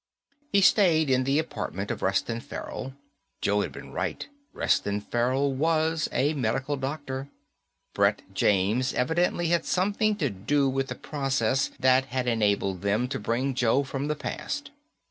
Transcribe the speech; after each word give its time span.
He 0.51 0.61
stayed 0.61 1.11
in 1.11 1.25
the 1.25 1.37
apartment 1.37 1.91
of 1.91 2.01
Reston 2.01 2.39
Farrell. 2.39 2.95
Joe 3.39 3.61
had 3.61 3.71
been 3.71 3.91
right, 3.91 4.27
Reston 4.51 4.99
Farrell 4.99 5.53
was 5.53 6.09
a 6.11 6.33
medical 6.33 6.75
doctor. 6.75 7.27
Brett 7.93 8.23
James 8.33 8.95
evidently 8.95 9.49
had 9.49 9.63
something 9.63 10.15
to 10.15 10.31
do 10.31 10.67
with 10.67 10.87
the 10.87 10.95
process 10.95 11.69
that 11.79 12.05
had 12.05 12.25
enabled 12.27 12.81
them 12.81 13.07
to 13.09 13.19
bring 13.19 13.53
Joe 13.53 13.83
from 13.83 14.07
the 14.07 14.15
past. 14.15 14.71